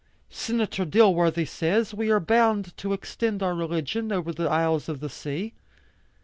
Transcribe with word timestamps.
Senator 0.31 0.83
Dilworthy 0.83 1.45
says, 1.45 1.93
we 1.93 2.09
are 2.09 2.19
bound 2.19 2.75
to 2.77 2.91
extend 2.91 3.43
our 3.43 3.53
religion 3.53 4.11
over 4.11 4.31
the 4.33 4.49
isles 4.49 4.89
of 4.89 4.99
the 4.99 5.09
sea. 5.09 5.53